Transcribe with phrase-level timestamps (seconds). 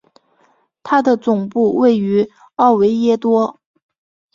[0.81, 3.59] 它的总部位于奥维耶多。